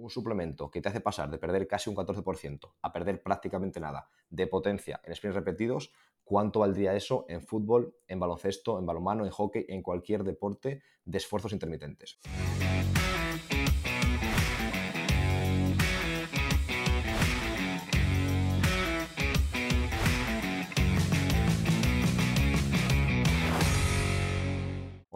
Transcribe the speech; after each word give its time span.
un 0.00 0.10
suplemento 0.10 0.70
que 0.70 0.80
te 0.80 0.88
hace 0.88 1.00
pasar 1.00 1.30
de 1.30 1.38
perder 1.38 1.66
casi 1.66 1.90
un 1.90 1.96
14% 1.96 2.72
a 2.82 2.92
perder 2.92 3.22
prácticamente 3.22 3.80
nada 3.80 4.08
de 4.28 4.46
potencia 4.46 5.00
en 5.04 5.14
sprints 5.14 5.36
repetidos, 5.36 5.92
¿cuánto 6.24 6.60
valdría 6.60 6.94
eso 6.94 7.26
en 7.28 7.42
fútbol, 7.42 7.94
en 8.08 8.20
baloncesto, 8.20 8.78
en 8.78 8.86
balonmano, 8.86 9.24
en 9.24 9.30
hockey, 9.30 9.66
en 9.68 9.82
cualquier 9.82 10.24
deporte 10.24 10.82
de 11.04 11.18
esfuerzos 11.18 11.52
intermitentes? 11.52 12.18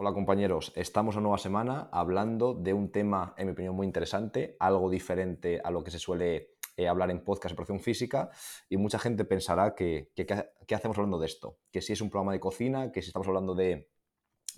Hola 0.05 0.13
compañeros, 0.13 0.71
estamos 0.75 1.15
una 1.15 1.23
nueva 1.23 1.39
semana 1.39 1.89
hablando 1.91 2.53
de 2.53 2.73
un 2.73 2.91
tema, 2.91 3.33
en 3.39 3.47
mi 3.47 3.53
opinión, 3.53 3.75
muy 3.75 3.87
interesante, 3.87 4.55
algo 4.59 4.87
diferente 4.91 5.59
a 5.63 5.71
lo 5.71 5.83
que 5.83 5.89
se 5.89 5.97
suele 5.97 6.57
eh, 6.77 6.87
hablar 6.87 7.09
en 7.09 7.23
podcast 7.23 7.53
de 7.53 7.55
preparación 7.55 7.79
física 7.79 8.29
y 8.69 8.77
mucha 8.77 8.99
gente 8.99 9.25
pensará 9.25 9.73
que, 9.73 10.11
¿qué 10.13 10.75
hacemos 10.75 10.99
hablando 10.99 11.17
de 11.17 11.25
esto? 11.25 11.57
Que 11.71 11.81
si 11.81 11.93
es 11.93 12.01
un 12.01 12.11
programa 12.11 12.33
de 12.33 12.39
cocina, 12.39 12.91
que 12.91 13.01
si 13.01 13.07
estamos 13.07 13.27
hablando 13.27 13.55
de, 13.55 13.89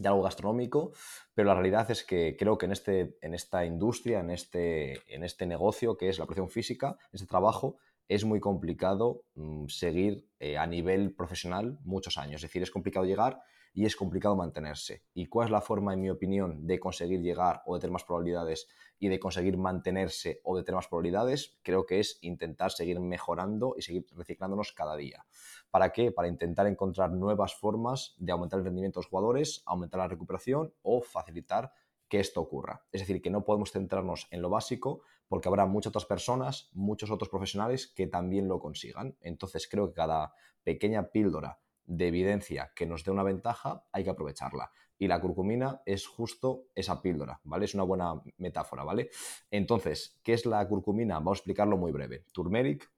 algo 0.04 0.22
gastronómico, 0.22 0.92
pero 1.34 1.48
la 1.48 1.54
realidad 1.54 1.90
es 1.92 2.04
que 2.04 2.36
creo 2.38 2.58
que 2.58 2.66
en, 2.66 2.74
este, 2.74 3.18
en 3.22 3.34
esta 3.34 3.64
industria, 3.64 4.20
en 4.20 4.32
este, 4.32 5.02
en 5.08 5.24
este 5.24 5.46
negocio 5.46 5.96
que 5.96 6.10
es 6.10 6.20
la 6.20 6.26
preparación 6.26 6.50
física, 6.50 6.98
este 7.14 7.26
trabajo, 7.26 7.78
es 8.10 8.26
muy 8.26 8.42
complicado 8.42 9.24
mm, 9.36 9.68
seguir 9.68 10.28
eh, 10.42 10.58
a 10.58 10.68
nivel 10.68 11.16
profesional 11.16 11.80
muchos 11.86 12.18
años. 12.18 12.36
Es 12.36 12.50
decir, 12.50 12.64
es 12.64 12.72
complicado 12.72 13.06
llegar 13.06 13.42
y 13.78 13.86
es 13.86 13.96
complicado 13.96 14.36
mantenerse. 14.36 15.04
¿Y 15.14 15.28
cuál 15.28 15.46
es 15.46 15.52
la 15.52 15.62
forma, 15.62 15.94
en 15.94 16.02
mi 16.02 16.10
opinión, 16.10 16.66
de 16.66 16.80
conseguir 16.80 17.22
llegar 17.22 17.62
o 17.68 17.76
de 17.76 17.80
tener 17.80 17.92
más 17.92 18.04
probabilidades 18.06 18.68
y 18.98 19.08
de 19.08 19.20
conseguir 19.20 19.56
mantenerse 19.56 20.42
o 20.44 20.58
de 20.58 20.64
tener 20.64 20.78
más 20.78 20.88
probabilidades? 20.88 21.60
Creo 21.62 21.86
que 21.86 22.00
es 22.00 22.18
intentar 22.22 22.72
seguir 22.72 23.00
mejorando 23.00 23.76
y 23.78 23.84
seguir 23.84 24.08
reciclándonos 24.16 24.72
cada 24.72 24.96
día. 24.96 25.28
¿Para 25.70 25.92
qué? 25.92 26.12
Para 26.12 26.28
intentar 26.28 26.66
encontrar 26.66 27.12
nuevas 27.12 27.54
formas 27.54 28.16
de 28.18 28.32
aumentar 28.32 28.58
el 28.58 28.66
rendimiento 28.66 29.00
de 29.00 29.04
los 29.04 29.12
jugadores, 29.12 29.62
aumentar 29.68 30.00
la 30.00 30.08
recuperación 30.08 30.74
o 30.82 31.04
facilitar 31.04 31.72
que 32.10 32.20
esto 32.20 32.42
ocurra. 32.42 32.84
Es 32.92 33.02
decir, 33.02 33.22
que 33.22 33.30
no 33.30 33.46
podemos 33.46 33.72
centrarnos 33.72 34.28
en 34.32 34.42
lo 34.42 34.50
básico 34.50 35.02
porque 35.28 35.50
habrá 35.50 35.68
muchas 35.68 35.92
otras 35.92 36.06
personas, 36.06 36.72
muchos 36.74 37.12
otros 37.12 37.30
profesionales 37.30 37.86
que 37.86 38.08
también 38.08 38.48
lo 38.48 38.60
consigan. 38.60 39.16
Entonces 39.22 39.68
creo 39.70 39.90
que 39.90 39.94
cada 39.94 40.34
pequeña 40.64 41.10
píldora 41.12 41.60
de 41.88 42.08
evidencia 42.08 42.72
que 42.76 42.86
nos 42.86 43.04
dé 43.04 43.12
una 43.12 43.24
ventaja, 43.24 43.86
hay 43.92 44.04
que 44.04 44.12
aprovecharla. 44.12 44.72
Y 45.00 45.08
la 45.08 45.20
curcumina 45.20 45.82
es 45.86 46.06
justo 46.06 46.66
esa 46.76 47.02
píldora, 47.02 47.40
¿vale? 47.44 47.66
Es 47.66 47.74
una 47.74 47.84
buena 47.84 48.22
metáfora, 48.38 48.84
¿vale? 48.84 49.10
Entonces, 49.50 50.20
¿qué 50.24 50.34
es 50.34 50.46
la 50.46 50.68
curcumina? 50.68 51.16
Vamos 51.16 51.38
a 51.38 51.40
explicarlo 51.40 51.78
muy 51.78 51.92
breve. 51.92 52.26
Turmeric 52.32 52.92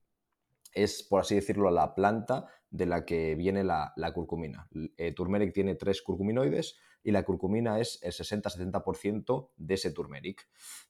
es, 0.73 1.03
por 1.03 1.21
así 1.21 1.35
decirlo, 1.35 1.71
la 1.71 1.95
planta 1.95 2.47
de 2.69 2.85
la 2.85 3.05
que 3.05 3.35
viene 3.35 3.63
la, 3.63 3.93
curcumina. 4.13 4.67
Eh, 4.97 5.13
turmeric 5.13 5.53
tiene 5.53 5.75
tres 5.75 6.01
curcuminoides 6.01 6.77
y 7.03 7.11
la 7.11 7.23
curcumina 7.23 7.79
es 7.79 7.99
el 8.03 8.11
60-70% 8.11 9.49
de 9.55 9.73
ese 9.73 9.91
turmeric. 9.91 10.47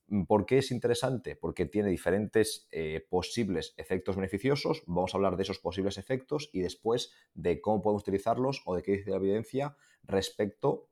Mm, 0.08 0.24
¿Por 0.24 0.46
qué 0.46 0.58
es 0.58 0.72
interesante? 0.72 1.36
Porque 1.36 1.66
tiene 1.66 1.90
diferentes 1.90 2.68
eh, 2.72 3.06
posibles 3.10 3.74
efectos 3.78 4.16
beneficiosos. 4.16 4.84
Vamos 4.88 5.14
a 5.14 5.18
hablar 5.18 5.38
de 5.38 5.44
esos 5.44 5.60
posibles 5.60 5.98
efectos 5.98 6.50
y 6.52 6.62
después 6.62 7.12
de 7.34 7.62
cómo 7.62 7.82
podemos 7.82 8.02
utilizarlos 8.02 8.62
o 8.66 8.76
de 8.76 8.84
qué 8.84 8.94
dice 8.94 9.12
la 9.12 9.18
evidencia 9.18 9.78
respecto 10.04 10.90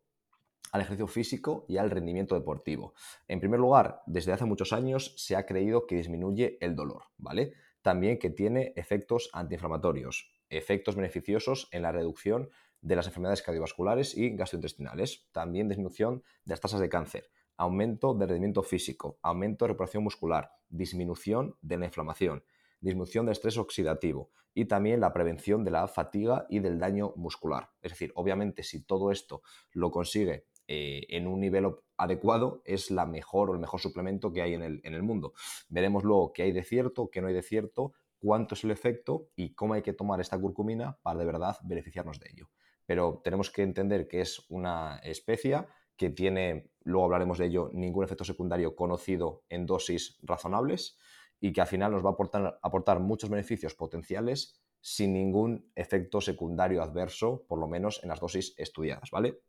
al 0.71 0.81
ejercicio 0.81 1.07
físico 1.07 1.65
y 1.67 1.77
al 1.77 1.89
rendimiento 1.89 2.35
deportivo. 2.35 2.93
En 3.27 3.39
primer 3.39 3.59
lugar, 3.59 4.01
desde 4.05 4.33
hace 4.33 4.45
muchos 4.45 4.73
años 4.73 5.13
se 5.17 5.35
ha 5.35 5.45
creído 5.45 5.87
que 5.87 5.95
disminuye 5.95 6.57
el 6.61 6.75
dolor, 6.75 7.03
¿vale? 7.17 7.53
También 7.87 8.19
que 8.19 8.29
tiene 8.29 8.73
efectos 8.75 9.29
antiinflamatorios, 9.31 10.29
efectos 10.49 10.97
beneficiosos 10.97 11.69
en 11.71 11.83
la 11.83 11.93
reducción 11.93 12.49
de 12.81 12.97
las 12.97 13.07
enfermedades 13.07 13.41
cardiovasculares 13.41 14.17
y 14.17 14.35
gastrointestinales, 14.35 15.29
también 15.31 15.69
disminución 15.69 16.21
de 16.43 16.51
las 16.51 16.59
tasas 16.59 16.81
de 16.81 16.89
cáncer, 16.89 17.29
aumento 17.55 18.13
del 18.13 18.27
rendimiento 18.27 18.61
físico, 18.61 19.19
aumento 19.21 19.63
de 19.63 19.69
reparación 19.71 20.03
muscular, 20.03 20.51
disminución 20.67 21.55
de 21.61 21.77
la 21.77 21.85
inflamación, 21.85 22.43
disminución 22.81 23.25
del 23.25 23.31
estrés 23.31 23.57
oxidativo 23.57 24.31
y 24.53 24.65
también 24.65 24.99
la 24.99 25.13
prevención 25.13 25.63
de 25.63 25.71
la 25.71 25.87
fatiga 25.87 26.45
y 26.49 26.59
del 26.59 26.79
daño 26.79 27.13
muscular. 27.15 27.69
Es 27.81 27.93
decir, 27.93 28.11
obviamente 28.15 28.63
si 28.63 28.83
todo 28.83 29.13
esto 29.13 29.43
lo 29.71 29.91
consigue 29.91 30.47
eh, 30.67 31.05
en 31.09 31.27
un 31.27 31.39
nivel 31.39 31.67
adecuado, 31.97 32.61
es 32.65 32.91
la 32.91 33.05
mejor 33.05 33.49
o 33.49 33.53
el 33.53 33.59
mejor 33.59 33.79
suplemento 33.79 34.31
que 34.31 34.41
hay 34.41 34.53
en 34.53 34.61
el, 34.61 34.81
en 34.83 34.93
el 34.93 35.03
mundo. 35.03 35.33
Veremos 35.69 36.03
luego 36.03 36.33
qué 36.33 36.43
hay 36.43 36.51
de 36.51 36.63
cierto, 36.63 37.09
qué 37.09 37.21
no 37.21 37.27
hay 37.27 37.33
de 37.33 37.43
cierto, 37.43 37.93
cuánto 38.19 38.55
es 38.55 38.63
el 38.63 38.71
efecto 38.71 39.29
y 39.35 39.53
cómo 39.53 39.73
hay 39.73 39.81
que 39.81 39.93
tomar 39.93 40.19
esta 40.21 40.39
curcumina 40.39 40.97
para 41.01 41.19
de 41.19 41.25
verdad 41.25 41.57
beneficiarnos 41.63 42.19
de 42.19 42.29
ello 42.31 42.49
pero 42.87 43.21
tenemos 43.23 43.51
que 43.51 43.61
entender 43.61 44.07
que 44.07 44.21
es 44.21 44.43
una 44.49 44.97
especia 45.03 45.67
que 45.97 46.09
tiene, 46.09 46.71
luego 46.83 47.05
hablaremos 47.05 47.37
de 47.37 47.47
ello, 47.47 47.69
ningún 47.73 48.03
efecto 48.03 48.23
secundario 48.23 48.75
conocido 48.75 49.43
en 49.49 49.65
dosis 49.65 50.17
razonables 50.23 50.97
y 51.39 51.51
que 51.51 51.61
al 51.61 51.67
final 51.67 51.91
nos 51.91 52.03
va 52.03 52.11
a 52.11 52.59
aportar, 52.61 52.99
muchos 52.99 53.29
beneficios 53.29 53.75
potenciales 53.75 54.63
sin 54.79 55.13
ningún 55.13 55.69
efecto 55.75 56.21
secundario 56.21 56.81
adverso, 56.81 57.45
por 57.47 57.59
lo 57.59 57.67
menos 57.67 58.01
en 58.03 58.09
las 58.09 58.21
dosis 58.21 58.55
estudiadas, 58.57 59.11
¿vale? 59.11 59.41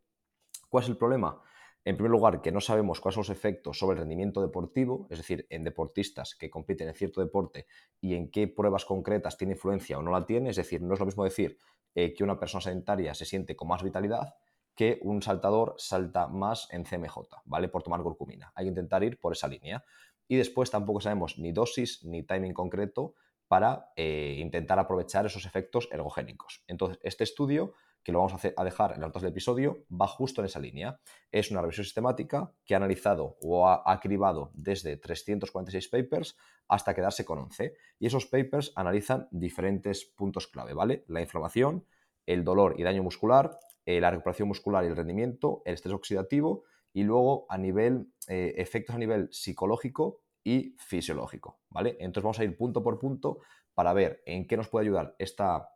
¿Cuál 0.68 0.84
es 0.84 0.90
el 0.90 0.96
problema? 0.96 1.40
En 1.84 1.96
primer 1.96 2.10
lugar, 2.10 2.42
que 2.42 2.52
no 2.52 2.60
sabemos 2.60 3.00
cuáles 3.00 3.14
son 3.14 3.22
los 3.22 3.30
efectos 3.30 3.78
sobre 3.78 3.94
el 3.94 4.00
rendimiento 4.00 4.42
deportivo, 4.42 5.06
es 5.10 5.18
decir, 5.18 5.46
en 5.48 5.64
deportistas 5.64 6.34
que 6.34 6.50
compiten 6.50 6.88
en 6.88 6.94
cierto 6.94 7.20
deporte 7.20 7.66
y 8.00 8.14
en 8.14 8.30
qué 8.30 8.48
pruebas 8.48 8.84
concretas 8.84 9.38
tiene 9.38 9.54
influencia 9.54 9.98
o 9.98 10.02
no 10.02 10.10
la 10.10 10.26
tiene. 10.26 10.50
Es 10.50 10.56
decir, 10.56 10.82
no 10.82 10.94
es 10.94 11.00
lo 11.00 11.06
mismo 11.06 11.24
decir 11.24 11.56
eh, 11.94 12.12
que 12.12 12.24
una 12.24 12.38
persona 12.38 12.60
sedentaria 12.60 13.14
se 13.14 13.24
siente 13.24 13.56
con 13.56 13.68
más 13.68 13.82
vitalidad 13.82 14.34
que 14.78 15.00
un 15.02 15.22
saltador 15.22 15.74
salta 15.76 16.28
más 16.28 16.68
en 16.70 16.84
CMJ, 16.84 17.16
¿vale? 17.46 17.68
Por 17.68 17.82
tomar 17.82 18.00
curcumina. 18.00 18.52
Hay 18.54 18.66
que 18.66 18.68
intentar 18.68 19.02
ir 19.02 19.18
por 19.18 19.32
esa 19.32 19.48
línea. 19.48 19.82
Y 20.28 20.36
después 20.36 20.70
tampoco 20.70 21.00
sabemos 21.00 21.36
ni 21.36 21.50
dosis 21.50 22.04
ni 22.04 22.22
timing 22.22 22.52
concreto 22.52 23.14
para 23.48 23.90
eh, 23.96 24.36
intentar 24.38 24.78
aprovechar 24.78 25.26
esos 25.26 25.46
efectos 25.46 25.88
ergogénicos. 25.90 26.62
Entonces, 26.68 27.00
este 27.02 27.24
estudio, 27.24 27.74
que 28.02 28.12
lo 28.12 28.20
vamos 28.20 28.34
a, 28.44 28.64
dejar 28.64 28.92
en 28.92 29.00
las 29.00 29.08
notas 29.08 29.22
del 29.22 29.32
episodio, 29.32 29.84
va 29.90 30.06
justo 30.06 30.40
en 30.40 30.46
esa 30.46 30.60
línea. 30.60 30.98
Es 31.30 31.50
una 31.50 31.60
revisión 31.60 31.84
sistemática 31.84 32.52
que 32.64 32.74
ha 32.74 32.78
analizado 32.78 33.36
o 33.42 33.68
ha, 33.68 33.82
ha 33.84 34.00
cribado 34.00 34.50
desde 34.54 34.96
346 34.96 35.88
papers 35.88 36.36
hasta 36.68 36.94
quedarse 36.94 37.24
con 37.24 37.38
11. 37.38 37.74
Y 37.98 38.06
esos 38.06 38.26
papers 38.26 38.72
analizan 38.76 39.28
diferentes 39.30 40.04
puntos 40.04 40.46
clave, 40.46 40.74
¿vale? 40.74 41.04
La 41.08 41.20
inflamación, 41.20 41.84
el 42.26 42.44
dolor 42.44 42.74
y 42.78 42.82
daño 42.82 43.02
muscular, 43.02 43.58
eh, 43.86 44.02
la 44.02 44.10
recuperación 44.10 44.48
muscular 44.48 44.84
y 44.84 44.88
el 44.88 44.96
rendimiento, 44.96 45.62
el 45.64 45.72
estrés 45.72 45.94
oxidativo 45.94 46.64
y 46.92 47.04
luego 47.04 47.46
a 47.48 47.56
nivel, 47.56 48.12
eh, 48.28 48.52
efectos 48.58 48.94
a 48.94 48.98
nivel 48.98 49.28
psicológico 49.32 50.20
y 50.44 50.76
fisiológico, 50.78 51.60
¿vale? 51.70 51.96
Entonces 51.98 52.22
vamos 52.22 52.38
a 52.38 52.44
ir 52.44 52.54
punto 52.54 52.82
por 52.82 52.98
punto 52.98 53.40
para 53.72 53.94
ver 53.94 54.22
en 54.26 54.46
qué 54.46 54.58
nos 54.58 54.68
puede 54.68 54.84
ayudar 54.84 55.14
esta 55.18 55.70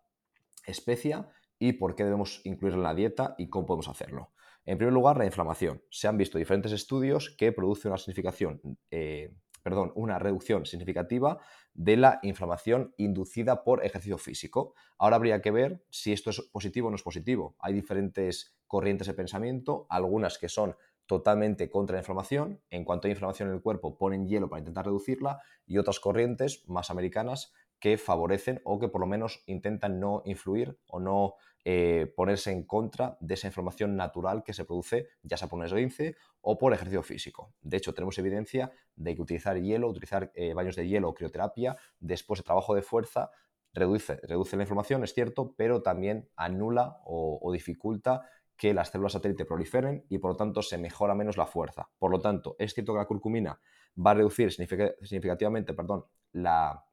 especia 0.66 1.27
y 1.62 1.75
por 1.75 1.95
qué 1.95 2.03
debemos 2.03 2.41
incluirla 2.43 2.78
en 2.78 2.83
la 2.83 2.95
dieta 2.95 3.37
y 3.39 3.49
cómo 3.49 3.67
podemos 3.67 3.87
hacerlo. 3.87 4.33
En 4.65 4.78
primer 4.78 4.93
lugar, 4.93 5.17
la 5.17 5.27
inflamación. 5.27 5.81
Se 5.91 6.09
han 6.09 6.19
visto 6.19 6.37
diferentes 6.37 6.73
estudios 6.73 7.31
que 7.39 7.53
producen 7.53 7.93
una 7.93 7.99
significación 7.99 8.61
eh, 8.91 9.33
perdón, 9.62 9.93
una 9.95 10.19
reducción 10.19 10.67
significativa 10.67 11.39
de 11.73 11.97
la 11.97 12.19
inflamación 12.25 12.93
inducida 12.97 13.62
por 13.62 13.84
ejercicio 13.84 14.19
físico. 14.19 14.75
Ahora 14.99 15.15
habría 15.15 15.41
que 15.41 15.53
ver 15.53 15.84
si 15.89 16.12
esto 16.12 16.31
es 16.31 16.41
positivo 16.41 16.89
o 16.89 16.91
no 16.91 16.97
es 16.97 17.03
positivo. 17.05 17.55
Hay 17.61 17.73
diferentes 17.75 18.56
corrientes 18.67 19.06
de 19.06 19.15
pensamiento, 19.15 19.87
algunas 19.89 20.39
que 20.39 20.49
son 20.49 20.75
totalmente 21.06 21.71
contra 21.71 21.94
la 21.94 22.00
inflamación. 22.00 22.61
En 22.71 22.84
cuanto 22.84 23.06
hay 23.06 23.12
inflamación 23.12 23.50
en 23.50 23.55
el 23.55 23.62
cuerpo, 23.62 23.97
ponen 23.99 24.27
hielo 24.27 24.49
para 24.49 24.61
intentar 24.61 24.87
reducirla 24.87 25.41
y 25.65 25.79
otras 25.79 26.00
corrientes 26.00 26.64
más 26.67 26.91
americanas 26.91 27.53
que 27.82 27.99
favorecen 27.99 28.61
o 28.64 28.79
que 28.79 28.88
por 28.88 29.00
lo 29.00 29.09
menos 29.09 29.43
intentan 29.47 29.99
no 29.99 30.23
influir 30.25 30.79
o 30.87 31.00
no 31.00 31.35
eh, 31.64 32.12
ponerse 32.17 32.50
en 32.50 32.64
contra 32.64 33.17
de 33.20 33.35
esa 33.35 33.47
inflamación 33.47 33.97
natural 33.97 34.43
que 34.43 34.53
se 34.53 34.64
produce 34.64 35.09
ya 35.23 35.37
sea 35.37 35.49
por 35.49 35.61
un 35.61 35.67
esguince 35.67 36.17
o 36.41 36.59
por 36.59 36.73
ejercicio 36.75 37.03
físico. 37.03 37.55
De 37.61 37.76
hecho, 37.76 37.94
tenemos 37.94 38.19
evidencia 38.19 38.73
de 38.97 39.14
que 39.14 39.23
utilizar 39.23 39.61
hielo, 39.61 39.88
utilizar 39.88 40.32
eh, 40.35 40.55
baños 40.55 40.75
de 40.75 40.88
hielo 40.88 41.09
o 41.09 41.14
crioterapia 41.14 41.76
después 42.00 42.41
de 42.41 42.44
trabajo 42.44 42.75
de 42.75 42.82
fuerza 42.82 43.31
reduce, 43.73 44.17
reduce 44.23 44.56
la 44.56 44.64
inflamación, 44.64 45.05
es 45.05 45.14
cierto, 45.14 45.55
pero 45.56 45.82
también 45.82 46.29
anula 46.37 47.00
o, 47.05 47.50
dificulta 47.53 48.29
que 48.56 48.75
las 48.75 48.91
células 48.91 49.12
satélite 49.12 49.44
proliferen 49.44 50.05
y 50.09 50.19
por 50.19 50.32
lo 50.32 50.37
tanto 50.37 50.62
se 50.62 50.79
mejora 50.79 51.14
menos 51.14 51.37
la 51.37 51.47
fuerza. 51.47 51.91
Por 51.99 52.11
lo 52.11 52.20
tanto, 52.20 52.55
es 52.59 52.75
cierto 52.75 52.93
que 52.93 52.99
la 52.99 53.06
curcumina 53.06 53.59
va 53.97 54.12
a 54.12 54.14
reducir 54.14 54.53
significativamente 54.53 55.75
perdón, 55.75 56.05
la 56.32 56.85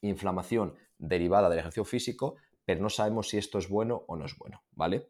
inflamación 0.00 0.74
derivada 0.98 1.48
del 1.48 1.60
ejercicio 1.60 1.84
físico, 1.84 2.36
pero 2.64 2.80
no 2.80 2.88
sabemos 2.90 3.28
si 3.28 3.38
esto 3.38 3.58
es 3.58 3.68
bueno 3.68 4.04
o 4.08 4.16
no 4.16 4.24
es 4.24 4.36
bueno, 4.36 4.62
¿vale? 4.72 5.08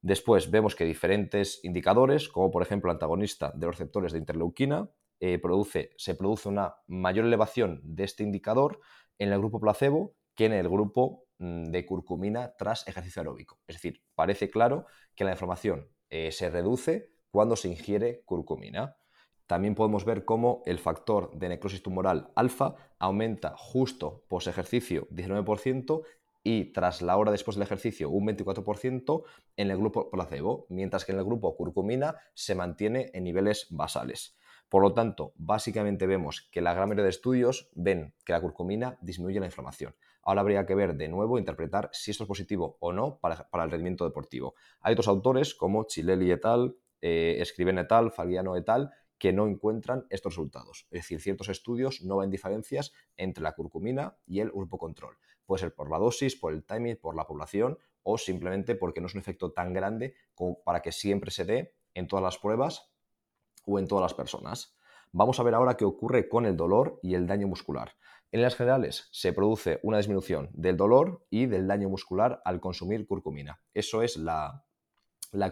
Después 0.00 0.50
vemos 0.50 0.74
que 0.74 0.84
diferentes 0.84 1.60
indicadores, 1.64 2.28
como 2.28 2.50
por 2.50 2.62
ejemplo 2.62 2.90
el 2.90 2.96
antagonista 2.96 3.52
de 3.54 3.66
los 3.66 3.76
receptores 3.76 4.12
de 4.12 4.18
interleuquina, 4.18 4.90
eh, 5.20 5.38
produce, 5.38 5.92
se 5.96 6.16
produce 6.16 6.48
una 6.48 6.74
mayor 6.88 7.24
elevación 7.24 7.80
de 7.84 8.02
este 8.02 8.24
indicador 8.24 8.80
en 9.18 9.32
el 9.32 9.38
grupo 9.38 9.60
placebo 9.60 10.16
que 10.34 10.46
en 10.46 10.52
el 10.52 10.68
grupo 10.68 11.26
mm, 11.38 11.66
de 11.66 11.86
curcumina 11.86 12.54
tras 12.58 12.88
ejercicio 12.88 13.20
aeróbico. 13.20 13.60
Es 13.68 13.76
decir, 13.76 14.02
parece 14.16 14.50
claro 14.50 14.86
que 15.14 15.22
la 15.22 15.30
inflamación 15.30 15.88
eh, 16.10 16.32
se 16.32 16.50
reduce 16.50 17.12
cuando 17.30 17.54
se 17.54 17.68
ingiere 17.68 18.22
curcumina. 18.24 18.96
También 19.46 19.76
podemos 19.76 20.04
ver 20.04 20.24
cómo 20.24 20.62
el 20.66 20.78
factor 20.78 21.30
de 21.38 21.50
necrosis 21.50 21.82
tumoral 21.82 22.32
alfa 22.34 22.74
aumenta 22.98 23.54
justo 23.56 24.24
post 24.28 24.48
ejercicio 24.48 25.06
19% 25.10 26.02
y 26.44 26.72
tras 26.72 27.02
la 27.02 27.16
hora 27.16 27.30
después 27.30 27.56
del 27.56 27.62
ejercicio 27.62 28.10
un 28.10 28.26
24% 28.26 29.22
en 29.56 29.70
el 29.70 29.78
grupo 29.78 30.10
placebo, 30.10 30.66
mientras 30.68 31.04
que 31.04 31.12
en 31.12 31.18
el 31.18 31.24
grupo 31.24 31.56
curcumina 31.56 32.16
se 32.34 32.54
mantiene 32.54 33.10
en 33.14 33.24
niveles 33.24 33.66
basales. 33.70 34.36
Por 34.68 34.82
lo 34.82 34.94
tanto, 34.94 35.34
básicamente 35.36 36.06
vemos 36.06 36.48
que 36.50 36.62
la 36.62 36.72
gran 36.72 36.88
mayoría 36.88 37.04
de 37.04 37.10
estudios 37.10 37.70
ven 37.74 38.14
que 38.24 38.32
la 38.32 38.40
curcumina 38.40 38.96
disminuye 39.02 39.38
la 39.38 39.46
inflamación. 39.46 39.94
Ahora 40.22 40.40
habría 40.40 40.64
que 40.64 40.74
ver 40.74 40.96
de 40.96 41.08
nuevo, 41.08 41.38
interpretar 41.38 41.90
si 41.92 42.10
esto 42.10 42.24
es 42.24 42.28
positivo 42.28 42.78
o 42.80 42.92
no 42.92 43.18
para, 43.20 43.48
el 43.52 43.70
rendimiento 43.70 44.04
deportivo. 44.04 44.54
Hay 44.80 44.92
otros 44.92 45.08
autores 45.08 45.54
como 45.54 45.84
Chileli 45.84 46.30
et 46.30 46.44
al, 46.46 46.76
eh, 47.02 47.36
Escriben 47.40 47.78
et 47.78 47.92
al, 47.92 48.12
Fagiano 48.12 48.56
et 48.56 48.68
al, 48.68 48.90
que 49.18 49.32
no 49.32 49.46
encuentran 49.46 50.06
estos 50.10 50.32
resultados. 50.32 50.86
Es 50.90 51.02
decir, 51.02 51.20
ciertos 51.20 51.48
estudios 51.48 52.02
no 52.02 52.16
ven 52.16 52.30
diferencias 52.30 52.92
entre 53.16 53.44
la 53.44 53.52
curcumina 53.52 54.16
y 54.26 54.40
el 54.40 54.50
grupo 54.50 54.78
control. 54.78 55.16
Puede 55.46 55.60
ser 55.60 55.74
por 55.74 55.90
la 55.90 55.98
dosis, 55.98 56.36
por 56.36 56.52
el 56.52 56.64
timing, 56.64 56.96
por 56.96 57.16
la 57.16 57.26
población 57.26 57.78
o 58.02 58.18
simplemente 58.18 58.74
porque 58.74 59.00
no 59.00 59.06
es 59.06 59.14
un 59.14 59.20
efecto 59.20 59.52
tan 59.52 59.72
grande 59.72 60.14
como 60.34 60.62
para 60.62 60.82
que 60.82 60.92
siempre 60.92 61.30
se 61.30 61.44
dé 61.44 61.74
en 61.94 62.08
todas 62.08 62.22
las 62.22 62.38
pruebas 62.38 62.90
o 63.66 63.78
en 63.78 63.86
todas 63.86 64.02
las 64.02 64.14
personas. 64.14 64.76
Vamos 65.12 65.38
a 65.38 65.42
ver 65.42 65.54
ahora 65.54 65.76
qué 65.76 65.84
ocurre 65.84 66.28
con 66.28 66.46
el 66.46 66.56
dolor 66.56 66.98
y 67.02 67.14
el 67.14 67.26
daño 67.26 67.46
muscular. 67.46 67.92
En 68.30 68.40
las 68.40 68.56
generales 68.56 69.08
se 69.12 69.34
produce 69.34 69.78
una 69.82 69.98
disminución 69.98 70.48
del 70.54 70.78
dolor 70.78 71.26
y 71.28 71.46
del 71.46 71.68
daño 71.68 71.90
muscular 71.90 72.40
al 72.46 72.60
consumir 72.60 73.06
curcumina. 73.06 73.60
Eso 73.74 74.02
es 74.02 74.16
la, 74.16 74.64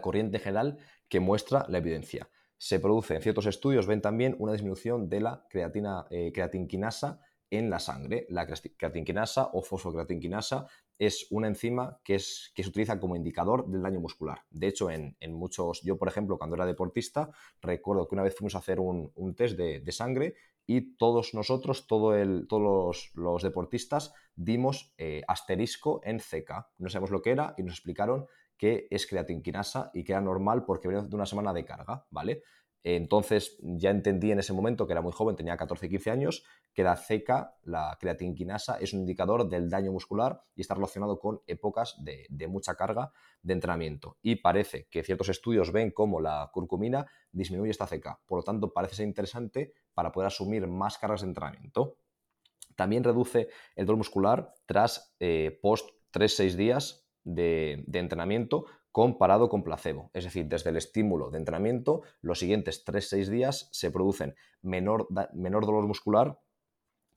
corriente 0.01 0.39
general 0.39 0.79
que 1.07 1.19
muestra 1.19 1.65
la 1.69 1.77
evidencia 1.77 2.29
se 2.57 2.79
produce 2.79 3.15
en 3.15 3.23
ciertos 3.23 3.47
estudios, 3.47 3.87
ven 3.87 4.01
también 4.01 4.35
una 4.37 4.51
disminución 4.51 5.09
de 5.09 5.19
la 5.19 5.47
creatina, 5.49 6.05
eh, 6.11 6.31
creatinquinasa 6.31 7.19
en 7.51 7.69
la 7.69 7.79
sangre. 7.79 8.25
La 8.29 8.47
creatinquinasa 8.47 9.51
o 9.53 9.61
fosfocreatinquinasa 9.61 10.65
es 10.97 11.27
una 11.29 11.47
enzima 11.47 11.99
que, 12.03 12.15
es, 12.15 12.51
que 12.55 12.63
se 12.63 12.69
utiliza 12.69 12.99
como 12.99 13.15
indicador 13.15 13.67
del 13.67 13.81
daño 13.81 13.99
muscular. 13.99 14.43
De 14.49 14.67
hecho, 14.67 14.89
en, 14.89 15.15
muchos, 15.29 15.81
yo 15.83 15.97
por 15.97 16.07
ejemplo, 16.07 16.37
cuando 16.37 16.55
era 16.55 16.65
deportista, 16.65 17.29
recuerdo 17.61 18.07
que 18.07 18.15
una 18.15 18.23
vez 18.23 18.35
fuimos 18.35 18.55
a 18.55 18.59
hacer 18.59 18.79
un, 18.79 19.11
test 19.35 19.57
de, 19.57 19.91
sangre 19.91 20.35
y 20.65 20.95
todos 20.95 21.33
nosotros, 21.33 21.85
todo 21.87 22.15
el, 22.15 22.47
todos 22.47 23.11
los, 23.15 23.43
deportistas, 23.43 24.13
dimos 24.35 24.93
eh, 24.97 25.21
asterisco 25.27 26.01
en 26.03 26.19
CK. 26.19 26.67
No 26.77 26.89
sabemos 26.89 27.11
lo 27.11 27.21
que 27.21 27.31
era 27.31 27.53
y 27.57 27.63
nos 27.63 27.73
explicaron 27.73 28.27
que 28.55 28.87
es 28.91 29.07
creatinquinasa 29.07 29.89
y 29.91 30.03
que 30.03 30.11
era 30.11 30.21
normal 30.21 30.65
porque 30.65 30.87
venía 30.87 31.03
de 31.03 31.15
una 31.15 31.25
semana 31.25 31.51
de 31.51 31.65
carga, 31.65 32.05
¿vale? 32.11 32.43
Entonces 32.83 33.57
ya 33.61 33.91
entendí 33.91 34.31
en 34.31 34.39
ese 34.39 34.53
momento 34.53 34.87
que 34.87 34.93
era 34.93 35.01
muy 35.01 35.11
joven, 35.11 35.35
tenía 35.35 35.55
14 35.55 35.87
15 35.87 36.11
años, 36.11 36.43
que 36.73 36.83
la 36.83 36.95
CECA, 36.95 37.55
la 37.63 37.97
creatinquinasa, 37.99 38.77
es 38.79 38.93
un 38.93 39.01
indicador 39.01 39.47
del 39.47 39.69
daño 39.69 39.91
muscular 39.91 40.43
y 40.55 40.61
está 40.61 40.73
relacionado 40.73 41.19
con 41.19 41.41
épocas 41.47 41.95
de, 42.03 42.27
mucha 42.47 42.75
carga 42.75 43.11
de 43.43 43.53
entrenamiento. 43.53 44.17
Y 44.21 44.37
parece 44.37 44.87
que 44.89 45.03
ciertos 45.03 45.29
estudios 45.29 45.71
ven 45.71 45.91
cómo 45.91 46.19
la 46.19 46.49
curcumina 46.51 47.05
disminuye 47.31 47.71
esta 47.71 47.87
CECA. 47.87 48.19
Por 48.25 48.39
lo 48.39 48.43
tanto, 48.43 48.73
parece 48.73 48.95
ser 48.95 49.07
interesante 49.07 49.73
para 49.93 50.11
poder 50.11 50.27
asumir 50.27 50.67
más 50.67 50.97
cargas 50.97 51.21
de 51.21 51.27
entrenamiento. 51.27 51.97
También 52.75 53.03
reduce 53.03 53.49
el 53.75 53.85
dolor 53.85 53.97
muscular 53.97 54.53
tras 54.65 55.15
eh, 55.19 55.59
post 55.61 55.89
3-6 56.13 56.55
días 56.55 57.07
de, 57.23 57.85
entrenamiento 57.93 58.65
comparado 58.91 59.49
con 59.49 59.63
placebo. 59.63 60.11
Es 60.13 60.25
decir, 60.25 60.47
desde 60.47 60.69
el 60.69 60.77
estímulo 60.77 61.29
de 61.29 61.37
entrenamiento, 61.37 62.01
los 62.21 62.39
siguientes 62.39 62.85
3-6 62.85 63.27
días 63.27 63.69
se 63.71 63.91
producen 63.91 64.35
menor, 64.61 65.07
dolor 65.09 65.87
muscular 65.87 66.39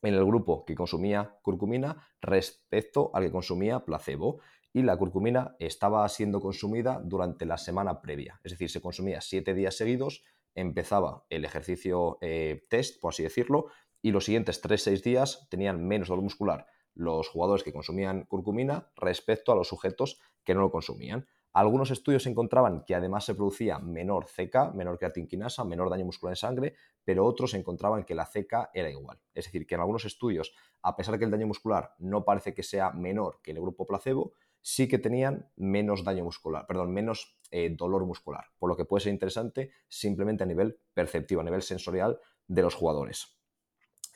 en 0.02 0.14
el 0.14 0.24
grupo 0.24 0.64
que 0.64 0.74
consumía 0.74 1.38
curcumina 1.42 2.08
respecto 2.20 3.10
al 3.14 3.24
que 3.24 3.32
consumía 3.32 3.84
placebo. 3.84 4.40
Y 4.72 4.82
la 4.82 4.96
curcumina 4.96 5.54
estaba 5.60 6.08
siendo 6.08 6.40
consumida 6.40 7.00
durante 7.02 7.46
la 7.46 7.58
semana 7.58 8.00
previa. 8.00 8.40
Es 8.42 8.52
decir, 8.52 8.70
se 8.70 8.80
consumía 8.80 9.20
7 9.20 9.54
días 9.54 9.76
seguidos, 9.76 10.24
empezaba 10.54 11.24
el 11.30 11.44
ejercicio 11.44 12.18
eh, 12.20 12.66
test, 12.68 13.00
por 13.00 13.12
así 13.12 13.22
decirlo, 13.22 13.66
y 14.02 14.10
los 14.10 14.24
siguientes 14.24 14.62
3-6 14.62 15.02
días 15.02 15.46
tenían 15.48 15.86
menos 15.86 16.08
dolor 16.08 16.24
muscular 16.24 16.66
los 16.94 17.28
jugadores 17.28 17.64
que 17.64 17.72
consumían 17.72 18.24
curcumina 18.24 18.90
respecto 18.96 19.52
a 19.52 19.56
los 19.56 19.68
sujetos 19.68 20.20
que 20.44 20.54
no 20.54 20.60
lo 20.60 20.70
consumían. 20.70 21.26
Algunos 21.54 21.92
estudios 21.92 22.26
encontraban 22.26 22.84
que 22.84 22.96
además 22.96 23.24
se 23.24 23.36
producía 23.36 23.78
menor 23.78 24.26
CK, 24.26 24.74
menor 24.74 24.98
creatinquinasa, 24.98 25.64
menor 25.64 25.88
daño 25.88 26.04
muscular 26.04 26.32
en 26.32 26.36
sangre, 26.36 26.74
pero 27.04 27.24
otros 27.24 27.54
encontraban 27.54 28.02
que 28.02 28.16
la 28.16 28.26
CK 28.26 28.70
era 28.74 28.90
igual. 28.90 29.20
Es 29.32 29.44
decir, 29.44 29.64
que 29.64 29.76
en 29.76 29.80
algunos 29.80 30.04
estudios, 30.04 30.52
a 30.82 30.96
pesar 30.96 31.12
de 31.12 31.20
que 31.20 31.26
el 31.26 31.30
daño 31.30 31.46
muscular 31.46 31.94
no 32.00 32.24
parece 32.24 32.54
que 32.54 32.64
sea 32.64 32.90
menor 32.90 33.38
que 33.40 33.52
el 33.52 33.60
grupo 33.60 33.86
placebo, 33.86 34.32
sí 34.60 34.88
que 34.88 34.98
tenían 34.98 35.48
menos 35.54 36.02
daño 36.02 36.24
muscular, 36.24 36.66
perdón, 36.66 36.92
menos 36.92 37.38
eh, 37.52 37.70
dolor 37.70 38.04
muscular, 38.04 38.46
por 38.58 38.68
lo 38.68 38.76
que 38.76 38.84
puede 38.84 39.04
ser 39.04 39.12
interesante 39.12 39.70
simplemente 39.86 40.42
a 40.42 40.46
nivel 40.46 40.80
perceptivo, 40.92 41.40
a 41.40 41.44
nivel 41.44 41.62
sensorial 41.62 42.18
de 42.48 42.62
los 42.62 42.74
jugadores. 42.74 43.38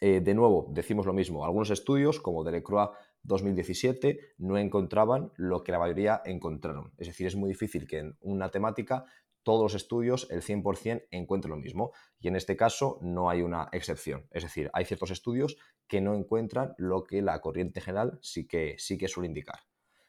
Eh, 0.00 0.20
de 0.20 0.34
nuevo, 0.34 0.66
decimos 0.70 1.06
lo 1.06 1.12
mismo, 1.12 1.44
algunos 1.44 1.70
estudios, 1.70 2.20
como 2.20 2.42
Delecroix 2.42 2.90
2017, 3.22 4.34
no 4.38 4.58
encontraban 4.58 5.32
lo 5.36 5.62
que 5.62 5.72
la 5.72 5.78
mayoría 5.78 6.22
encontraron. 6.24 6.92
Es 6.98 7.08
decir, 7.08 7.26
es 7.26 7.36
muy 7.36 7.48
difícil 7.48 7.86
que 7.86 7.98
en 7.98 8.16
una 8.20 8.50
temática 8.50 9.04
todos 9.42 9.62
los 9.62 9.74
estudios, 9.74 10.26
el 10.30 10.42
100%, 10.42 11.06
encuentren 11.10 11.50
lo 11.50 11.56
mismo. 11.56 11.92
Y 12.20 12.28
en 12.28 12.36
este 12.36 12.56
caso 12.56 12.98
no 13.00 13.30
hay 13.30 13.40
una 13.40 13.68
excepción. 13.72 14.26
Es 14.30 14.42
decir, 14.42 14.70
hay 14.74 14.84
ciertos 14.84 15.10
estudios 15.10 15.56
que 15.86 16.00
no 16.00 16.14
encuentran 16.14 16.74
lo 16.76 17.04
que 17.04 17.22
la 17.22 17.40
corriente 17.40 17.80
general 17.80 18.18
sí 18.20 18.46
que, 18.46 18.74
sí 18.78 18.98
que 18.98 19.08
suele 19.08 19.28
indicar. 19.28 19.60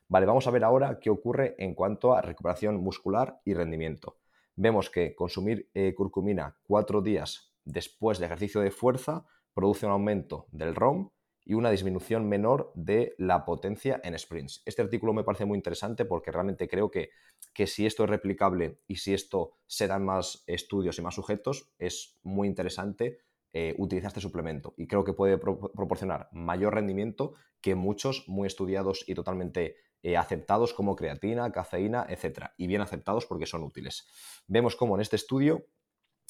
Vale, 0.09 0.25
vamos 0.25 0.47
a 0.47 0.51
ver 0.51 0.63
ahora 0.63 0.99
qué 0.99 1.09
ocurre 1.09 1.55
en 1.57 1.75
cuanto 1.75 2.13
a 2.13 2.21
recuperación 2.21 2.77
muscular 2.83 3.39
y 3.45 3.53
rendimiento. 3.53 4.17
Vemos 4.55 4.89
que 4.89 5.15
consumir 5.15 5.69
eh, 5.73 5.93
curcumina 5.95 6.57
cuatro 6.63 7.01
días 7.01 7.53
después 7.63 8.19
de 8.19 8.25
ejercicio 8.25 8.59
de 8.59 8.71
fuerza 8.71 9.25
produce 9.53 9.85
un 9.85 9.93
aumento 9.93 10.47
del 10.51 10.75
ROM 10.75 11.11
y 11.49 11.55
una 11.55 11.71
disminución 11.71 12.29
menor 12.29 12.71
de 12.75 13.15
la 13.17 13.43
potencia 13.43 13.99
en 14.03 14.17
sprints. 14.19 14.61
Este 14.65 14.83
artículo 14.83 15.13
me 15.13 15.23
parece 15.23 15.45
muy 15.45 15.57
interesante 15.57 16.05
porque 16.05 16.31
realmente 16.31 16.67
creo 16.67 16.91
que, 16.91 17.09
que 17.55 17.65
si 17.65 17.87
esto 17.87 18.03
es 18.03 18.09
replicable 18.11 18.81
y 18.85 18.97
si 18.97 19.15
esto 19.15 19.53
se 19.65 19.87
dan 19.87 20.05
más 20.05 20.43
estudios 20.45 20.99
y 20.99 21.01
más 21.01 21.15
sujetos, 21.15 21.73
es 21.79 22.19
muy 22.21 22.47
interesante 22.47 23.21
eh, 23.51 23.73
utilizar 23.79 24.09
este 24.09 24.21
suplemento 24.21 24.75
y 24.77 24.85
creo 24.85 25.03
que 25.03 25.13
puede 25.13 25.39
proporcionar 25.39 26.29
mayor 26.33 26.75
rendimiento 26.75 27.33
que 27.61 27.73
muchos 27.73 28.25
muy 28.27 28.45
estudiados 28.45 29.03
y 29.07 29.15
totalmente 29.15 29.77
eh, 30.03 30.17
aceptados 30.17 30.75
como 30.75 30.95
creatina, 30.95 31.51
cafeína, 31.51 32.05
etc. 32.09 32.51
Y 32.57 32.67
bien 32.67 32.81
aceptados 32.81 33.25
porque 33.25 33.47
son 33.47 33.63
útiles. 33.63 34.07
Vemos 34.45 34.75
cómo 34.75 34.93
en 34.93 35.01
este 35.01 35.15
estudio 35.15 35.65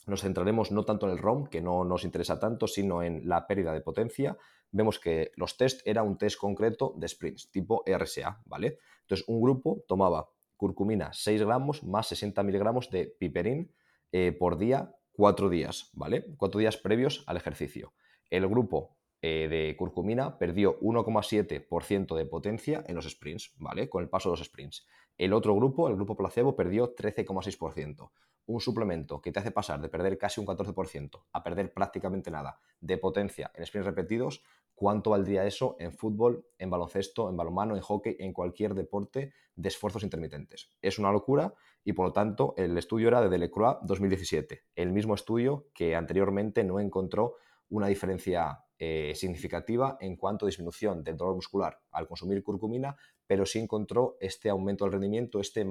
nos 0.10 0.22
centraremos 0.22 0.72
no 0.72 0.84
tanto 0.86 1.06
en 1.06 1.14
el 1.14 1.18
ROM, 1.18 1.48
que 1.48 1.62
no 1.62 1.84
nos 1.84 2.04
interesa 2.04 2.40
tanto, 2.40 2.68
sino 2.68 3.04
en 3.04 3.28
la 3.28 3.48
pérdida 3.48 3.74
de 3.74 3.82
potencia. 3.82 4.38
Vemos 4.72 5.00
que 5.00 5.32
los 5.36 5.58
test 5.58 5.82
era 5.86 6.04
un 6.04 6.18
test 6.18 6.38
concreto 6.38 6.94
de 6.98 7.08
sprints, 7.08 7.52
tipo 7.52 7.84
RSA, 7.86 8.42
¿vale? 8.46 8.80
Entonces, 9.02 9.28
un 9.28 9.42
grupo 9.42 9.84
tomaba 9.88 10.30
curcumina 10.58 11.12
6 11.14 11.42
gramos 11.44 11.84
más 11.84 12.08
60 12.08 12.44
miligramos 12.44 12.90
de 12.90 13.06
piperín 13.06 13.74
eh, 14.12 14.32
por 14.32 14.58
día, 14.58 14.94
4 15.14 15.50
días, 15.50 15.90
¿vale? 15.94 16.26
4 16.38 16.60
días 16.60 16.78
previos 16.78 17.24
al 17.28 17.38
ejercicio. 17.38 17.94
El 18.30 18.48
grupo 18.48 18.98
eh, 19.22 19.48
de 19.50 19.76
curcumina 19.78 20.38
perdió 20.38 20.80
1,7% 20.80 22.16
de 22.16 22.26
potencia 22.26 22.84
en 22.88 22.96
los 22.96 23.10
sprints, 23.10 23.54
¿vale? 23.58 23.90
Con 23.90 24.04
el 24.04 24.10
paso 24.10 24.30
de 24.30 24.38
los 24.38 24.46
sprints. 24.46 24.86
El 25.18 25.34
otro 25.34 25.56
grupo, 25.56 25.90
el 25.90 25.96
grupo 25.96 26.16
placebo, 26.16 26.56
perdió 26.56 26.96
13,6% 26.96 28.12
un 28.50 28.60
suplemento 28.60 29.22
que 29.22 29.32
te 29.32 29.40
hace 29.40 29.52
pasar 29.52 29.80
de 29.80 29.90
perder 29.90 30.18
casi 30.18 30.42
un 30.42 30.48
14% 30.48 31.22
a 31.32 31.44
perder 31.44 31.72
prácticamente 31.72 32.32
nada 32.32 32.60
de 32.82 32.98
potencia 32.98 33.52
en 33.54 33.64
sprints 33.64 33.86
repetidos, 33.86 34.44
¿cuánto 34.74 35.12
valdría 35.12 35.46
eso 35.46 35.76
en 35.78 35.94
fútbol, 35.94 36.48
en 36.58 36.72
baloncesto, 36.72 37.30
en 37.30 37.38
balonmano, 37.38 37.76
en 37.76 37.84
hockey, 37.84 38.16
en 38.18 38.34
cualquier 38.34 38.74
deporte 38.74 39.34
de 39.56 39.70
esfuerzos 39.70 40.02
intermitentes? 40.02 40.72
Es 40.82 40.98
una 40.98 41.12
locura 41.12 41.54
y 41.84 41.94
por 41.94 42.08
lo 42.08 42.12
tanto 42.12 42.56
el 42.58 42.76
estudio 42.76 43.10
era 43.10 43.22
de 43.22 43.30
Delecroix 43.30 43.78
2017, 43.84 44.64
el 44.76 44.92
mismo 44.94 45.14
estudio 45.14 45.68
que 45.76 45.96
anteriormente 45.96 46.64
no 46.64 46.80
encontró 46.80 47.36
una 47.70 47.86
diferencia 47.86 48.66
eh, 48.82 49.14
significativa 49.14 49.98
en 50.00 50.16
cuanto 50.16 50.46
a 50.46 50.48
disminución 50.48 51.04
del 51.04 51.18
dolor 51.18 51.36
muscular 51.36 51.82
al 51.92 52.08
consumir 52.08 52.42
curcumina, 52.42 52.96
pero 53.28 53.46
sí 53.46 53.60
encontró 53.60 54.16
este 54.22 54.50
aumento 54.50 54.86
del 54.86 54.94
rendimiento, 54.94 55.42
este, 55.42 55.66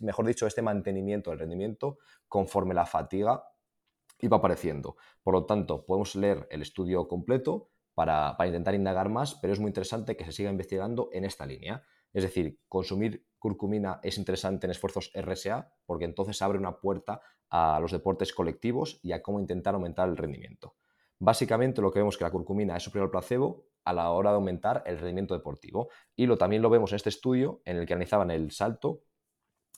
mejor 0.00 0.26
dicho, 0.26 0.44
este 0.44 0.60
mantenimiento 0.60 1.30
del 1.30 1.38
rendimiento 1.38 1.98
conforme 2.26 2.74
la 2.74 2.84
fatiga 2.84 3.44
va 4.26 4.36
apareciendo. 4.38 4.96
Por 5.22 5.34
lo 5.34 5.46
tanto, 5.46 5.86
podemos 5.86 6.16
leer 6.16 6.48
el 6.50 6.62
estudio 6.62 7.06
completo 7.06 7.70
para, 7.94 8.36
para 8.36 8.48
intentar 8.48 8.74
indagar 8.74 9.08
más, 9.08 9.36
pero 9.36 9.52
es 9.52 9.60
muy 9.60 9.68
interesante 9.68 10.16
que 10.16 10.24
se 10.24 10.32
siga 10.32 10.50
investigando 10.50 11.10
en 11.12 11.24
esta 11.24 11.46
línea. 11.46 11.84
Es 12.12 12.24
decir, 12.24 12.58
consumir 12.68 13.24
curcumina 13.38 14.00
es 14.02 14.18
interesante 14.18 14.66
en 14.66 14.72
esfuerzos 14.72 15.12
RSA 15.14 15.72
porque 15.86 16.06
entonces 16.06 16.42
abre 16.42 16.58
una 16.58 16.80
puerta 16.80 17.20
a 17.50 17.78
los 17.80 17.92
deportes 17.92 18.32
colectivos 18.32 18.98
y 19.02 19.12
a 19.12 19.22
cómo 19.22 19.38
intentar 19.38 19.74
aumentar 19.74 20.08
el 20.08 20.16
rendimiento. 20.16 20.74
Básicamente 21.18 21.82
lo 21.82 21.90
que 21.90 21.98
vemos 21.98 22.14
es 22.14 22.18
que 22.18 22.24
la 22.24 22.30
curcumina 22.30 22.76
es 22.76 22.82
superior 22.82 23.06
al 23.06 23.10
placebo 23.10 23.66
a 23.84 23.92
la 23.92 24.10
hora 24.10 24.30
de 24.30 24.36
aumentar 24.36 24.82
el 24.86 24.98
rendimiento 24.98 25.34
deportivo. 25.34 25.88
Y 26.14 26.26
lo, 26.26 26.36
también 26.36 26.62
lo 26.62 26.70
vemos 26.70 26.92
en 26.92 26.96
este 26.96 27.08
estudio 27.08 27.62
en 27.64 27.78
el 27.78 27.86
que 27.86 27.94
analizaban 27.94 28.30
el 28.30 28.50
salto, 28.50 29.02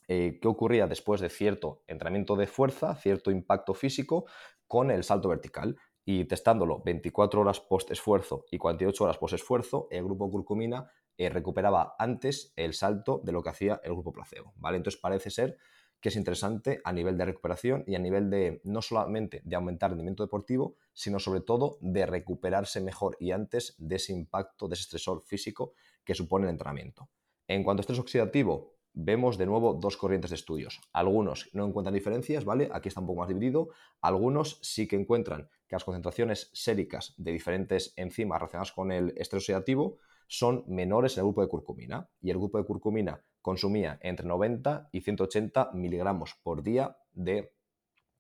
eh, 0.09 0.39
qué 0.43 0.49
ocurría 0.49 0.87
después 0.89 1.21
de 1.21 1.31
cierto 1.31 1.85
entrenamiento 1.87 2.35
de 2.35 2.47
fuerza, 2.47 2.97
cierto 2.97 3.31
impacto 3.31 3.73
físico 3.73 4.27
con 4.67 4.91
el 4.91 5.05
salto 5.05 5.29
vertical. 5.29 5.77
Y 6.05 6.25
testándolo 6.25 6.83
24 6.85 7.41
horas 7.41 7.61
post 7.61 7.91
esfuerzo 7.93 8.45
y 8.51 8.59
48 8.59 9.05
horas 9.05 9.19
post 9.19 9.35
esfuerzo, 9.35 9.87
el 9.91 10.05
grupo 10.05 10.29
curcumina 10.31 10.91
eh, 11.17 11.29
recuperaba 11.29 11.95
antes 11.99 12.53
el 12.57 12.75
salto 12.75 13.21
de 13.23 13.33
lo 13.33 13.43
que 13.43 13.51
hacía 13.51 13.81
el 13.85 13.93
grupo 13.93 14.13
placebo. 14.13 14.53
¿vale? 14.57 14.79
Entonces 14.79 15.01
parece 15.01 15.31
ser 15.31 15.59
que 16.01 16.09
es 16.09 16.17
interesante 16.17 16.81
a 16.85 16.93
nivel 16.93 17.17
de 17.19 17.27
recuperación 17.27 17.85
y 17.87 17.95
a 17.95 17.99
nivel 17.99 18.31
de 18.31 18.61
no 18.65 18.83
solamente 18.83 19.43
de 19.45 19.57
aumentar 19.57 19.89
el 19.91 19.93
rendimiento 19.93 20.23
deportivo, 20.23 20.77
sino 20.93 21.19
sobre 21.19 21.41
todo 21.41 21.79
de 21.81 22.07
recuperarse 22.07 22.81
mejor 22.81 23.17
y 23.21 23.33
antes 23.33 23.75
de 23.79 23.97
ese 23.97 24.13
impacto, 24.13 24.69
de 24.69 24.75
ese 24.75 24.83
estresor 24.83 25.23
físico 25.23 25.75
que 26.05 26.15
supone 26.15 26.47
el 26.47 26.51
entrenamiento. 26.51 27.09
En 27.47 27.63
cuanto 27.63 27.81
a 27.81 27.83
estrés 27.83 27.99
oxidativo, 27.99 28.75
vemos 28.93 29.39
de 29.39 29.47
nuevo 29.47 29.75
dos 29.75 29.97
corrientes 29.97 30.31
de 30.31 30.37
estudios. 30.37 30.81
Algunos 30.93 31.51
no 31.53 31.67
encuentran 31.67 31.95
diferencias, 31.95 32.45
¿vale? 32.45 32.69
Aquí 32.73 32.89
está 32.89 33.01
un 33.01 33.07
poco 33.07 33.21
más 33.21 33.29
dividido. 33.29 33.69
Algunos 34.01 34.59
sí 34.63 34.89
que 34.89 34.97
encuentran 34.97 35.49
que 35.69 35.77
las 35.77 35.85
concentraciones 35.85 36.51
séricas 36.53 37.15
de 37.17 37.33
diferentes 37.33 37.93
enzimas 37.97 38.41
relacionadas 38.41 38.73
con 38.73 38.91
el 38.91 39.11
estrés 39.17 39.43
oxidativo 39.43 39.99
son 40.27 40.65
menores 40.69 41.17
en 41.17 41.21
el 41.21 41.27
grupo 41.27 41.43
de 41.43 41.49
curcumina 41.49 42.09
y 42.21 42.31
el 42.31 42.39
grupo 42.39 42.59
de 42.59 42.65
curcumina 42.65 43.23
consumía 43.43 43.99
entre 44.03 44.27
90 44.27 44.91
y 44.93 45.01
180 45.01 45.71
miligramos 45.75 46.35
por 46.43 46.63
día 46.63 46.97
de 47.13 47.53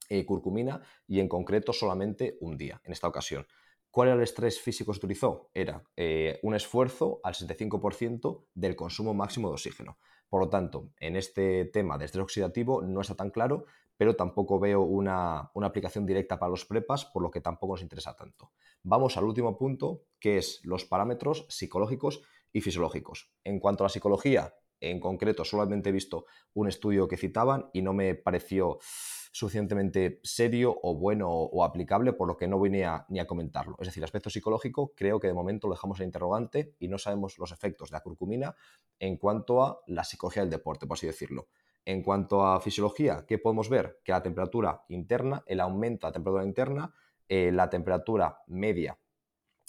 eh, 0.09 0.25
curcumina 0.25 0.83
y 1.07 1.21
en 1.21 1.29
concreto 1.29 1.73
solamente 1.73 2.37
un 2.41 2.57
día 2.57 2.81
en 2.85 2.93
esta 2.93 3.09
ocasión. 3.09 3.47
¿Cuál 3.91 4.09
era 4.09 4.17
el 4.17 4.23
estrés 4.23 4.61
físico 4.61 4.93
que 4.93 4.99
se 4.99 5.07
utilizó? 5.07 5.51
Era 5.53 5.83
eh, 5.97 6.39
un 6.43 6.55
esfuerzo 6.55 7.21
al 7.25 7.35
75% 7.35 8.47
del 8.55 8.77
consumo 8.77 9.15
máximo 9.15 9.49
de 9.49 9.55
oxígeno. 9.55 9.99
Por 10.29 10.41
lo 10.41 10.49
tanto, 10.49 10.93
en 10.99 11.17
este 11.17 11.65
tema 11.65 11.99
de 11.99 12.05
estrés 12.05 12.23
oxidativo 12.23 12.83
no 12.83 13.01
está 13.01 13.17
tan 13.17 13.31
claro, 13.31 13.65
pero 13.97 14.17
tampoco 14.17 14.59
veo 14.59 14.81
una, 14.81 15.51
aplicación 15.55 16.07
directa 16.07 16.39
para 16.39 16.51
los 16.51 16.65
prepas, 16.65 17.05
por 17.05 17.23
lo 17.23 17.31
que 17.31 17.41
tampoco 17.41 17.75
nos 17.75 17.83
interesa 17.83 18.17
tanto. 18.17 18.53
Vamos 18.83 19.17
al 19.17 19.25
último 19.25 19.59
punto, 19.59 20.05
que 20.19 20.39
es 20.39 20.61
los 20.65 20.87
parámetros 20.87 21.45
psicológicos 21.51 22.23
y 22.53 22.63
fisiológicos. 22.63 23.31
En 23.45 23.61
cuanto 23.61 23.85
a 23.85 23.87
la 23.87 23.91
psicología, 23.91 24.55
en 24.81 25.01
concreto, 25.01 25.45
solamente 25.45 25.91
he 25.91 25.93
visto 25.93 26.27
un 26.55 26.69
estudio 26.69 27.07
que 27.07 27.17
citaban 27.17 27.69
y 27.73 27.83
no 27.83 27.93
me 27.93 28.15
pareció 28.15 28.79
suficientemente 29.33 30.21
serio 30.25 30.77
o 30.83 30.97
bueno 30.97 31.31
o, 31.31 31.65
aplicable, 31.65 32.13
por 32.13 32.27
lo 32.27 32.37
que 32.37 32.49
no 32.49 32.59
voy 32.59 32.71
ni 32.71 32.83
a, 32.83 33.05
ni 33.09 33.21
a, 33.21 33.27
comentarlo. 33.27 33.77
Es 33.79 33.87
decir, 33.87 34.01
el 34.01 34.05
aspecto 34.05 34.31
psicológico 34.31 34.93
creo 34.97 35.21
que 35.21 35.29
de 35.29 35.35
momento 35.35 35.69
lo 35.69 35.75
dejamos 35.75 36.01
en 36.01 36.07
interrogante 36.07 36.75
y 36.79 36.89
no 36.89 36.99
sabemos 36.99 37.39
los 37.39 37.53
efectos 37.53 37.91
de 37.91 37.97
la 37.97 38.01
curcumina 38.01 38.57
en 38.99 39.17
cuanto 39.17 39.63
a 39.63 39.81
la 39.87 40.05
psicología 40.05 40.43
del 40.43 40.51
deporte, 40.51 40.87
por 40.87 40.97
así 40.97 41.07
decirlo. 41.07 41.49
En 41.85 42.03
cuanto 42.03 42.45
a 42.45 42.61
fisiología, 42.61 43.25
¿qué 43.27 43.39
podemos 43.39 43.69
ver? 43.69 44.01
Que 44.05 44.13
la 44.13 44.23
temperatura 44.23 44.85
interna, 44.89 45.45
el 45.47 45.61
aumento 45.61 46.07
de 46.07 46.11
la 46.11 46.15
temperatura 46.15 46.45
interna, 46.45 46.95
eh, 47.29 47.53
la 47.53 47.71
temperatura 47.71 48.43
media 48.49 48.99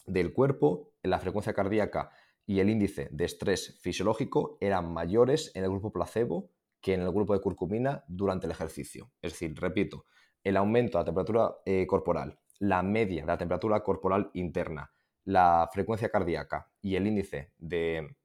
del 0.06 0.34
cuerpo, 0.34 0.92
la 1.04 1.20
frecuencia 1.20 1.54
cardíaca 1.54 2.12
y 2.52 2.60
el 2.60 2.70
índice 2.70 3.08
de 3.14 3.24
estrés 3.24 3.80
fisiológico 3.80 4.58
eran 4.60 4.92
mayores 4.92 5.54
en 5.56 5.64
el 5.64 5.70
grupo 5.70 5.94
placebo 5.94 6.52
que 6.82 6.94
en 6.94 7.00
el 7.00 7.10
grupo 7.10 7.34
de 7.34 7.40
curcumina 7.40 8.04
durante 8.10 8.46
el 8.46 8.52
ejercicio. 8.52 9.10
Es 9.22 9.32
decir, 9.32 9.58
repito, 9.58 10.06
el 10.44 10.58
aumento 10.58 10.98
de 10.98 11.02
la 11.02 11.06
temperatura 11.06 11.56
eh, 11.66 11.88
corporal, 11.88 12.38
la 12.60 12.84
media 12.84 13.22
de 13.22 13.28
la 13.28 13.38
temperatura 13.38 13.82
corporal 13.82 14.32
interna, 14.34 14.92
la 15.24 15.70
frecuencia 15.72 16.10
cardíaca 16.10 16.70
y 16.82 16.98
el 16.98 17.08
índice 17.08 17.54
de, 17.58 18.18